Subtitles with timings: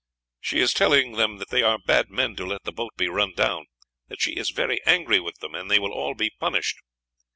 [0.39, 3.35] "She is telling them that they are bad men to let the boat be run
[3.35, 3.67] down;
[4.07, 6.77] that she is very angry with them, and they will all be punished."